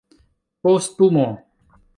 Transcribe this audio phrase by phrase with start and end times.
[0.63, 1.27] kostumo